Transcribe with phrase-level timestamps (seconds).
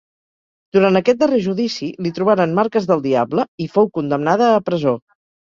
[0.77, 4.97] Durant aquest darrer judici li trobaren marques del diable i fou condemnada a presó.